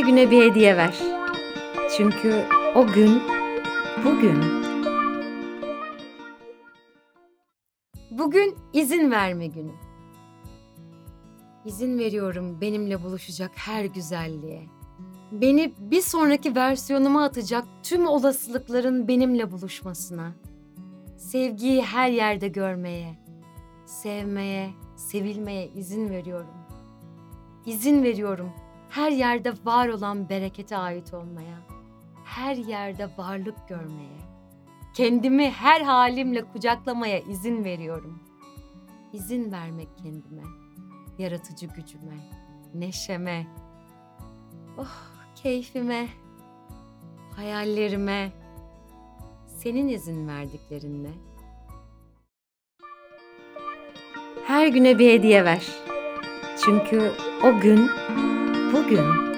[0.00, 0.98] güne bir hediye ver.
[1.96, 3.22] Çünkü o gün
[4.04, 4.44] bugün.
[8.10, 9.72] Bugün izin verme günü.
[11.64, 14.62] İzin veriyorum benimle buluşacak her güzelliğe.
[15.32, 20.32] Beni bir sonraki versiyonuma atacak tüm olasılıkların benimle buluşmasına.
[21.16, 23.18] Sevgiyi her yerde görmeye,
[23.86, 26.54] sevmeye, sevilmeye izin veriyorum.
[27.66, 28.50] İzin veriyorum
[28.90, 31.58] her yerde var olan berekete ait olmaya,
[32.24, 34.20] her yerde varlık görmeye,
[34.94, 38.18] kendimi her halimle kucaklamaya izin veriyorum.
[39.12, 40.42] İzin vermek kendime,
[41.18, 42.16] yaratıcı gücüme,
[42.74, 43.46] neşeme,
[44.78, 44.96] oh
[45.34, 46.08] keyfime,
[47.36, 48.32] hayallerime,
[49.46, 51.10] senin izin verdiklerinle.
[54.46, 55.66] Her güne bir hediye ver.
[56.64, 57.12] Çünkü
[57.44, 57.90] o gün
[58.72, 59.29] bugün.